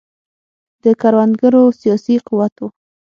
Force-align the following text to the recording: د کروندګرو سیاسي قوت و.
د 0.83 0.85
کروندګرو 1.01 1.63
سیاسي 1.81 2.15
قوت 2.27 2.55
و. 2.59 2.67